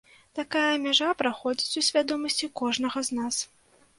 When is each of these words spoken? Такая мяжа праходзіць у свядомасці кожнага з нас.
Такая 0.37 0.71
мяжа 0.85 1.09
праходзіць 1.19 1.77
у 1.83 1.85
свядомасці 1.89 2.49
кожнага 2.61 2.99
з 3.11 3.19
нас. 3.21 3.35